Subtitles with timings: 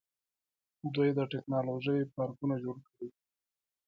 [0.93, 3.19] دوی د ټیکنالوژۍ پارکونه جوړ کړي دي.